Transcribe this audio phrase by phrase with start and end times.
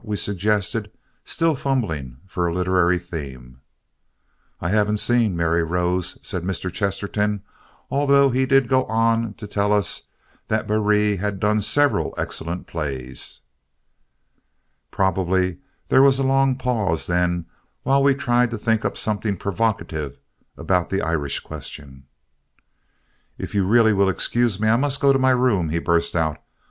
[0.03, 0.89] we suggested,
[1.23, 3.61] still fumbling for a literary theme.
[4.59, 6.73] "I haven't seen 'Mary Rose,'" said Mr.
[6.73, 7.43] Chesterton,
[7.91, 10.07] although he did go on to tell us
[10.47, 13.41] that Barrie had done several excellent plays.
[14.89, 15.59] Probably
[15.89, 17.45] there was a long pause then
[17.83, 20.17] while we tried to think up something provocative
[20.57, 22.07] about the Irish question.
[23.37, 26.39] "If you really will excuse me, I must go to my room," he burst out.